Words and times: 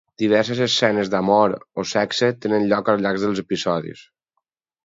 Diverses 0.21 0.61
escenes 0.65 1.11
d'amor 1.15 1.53
o 1.83 1.87
sexe 1.91 2.31
tenen 2.47 2.65
lloc 2.73 2.93
al 2.95 3.05
llarg 3.07 3.23
dels 3.27 3.43
episodis. 3.47 4.03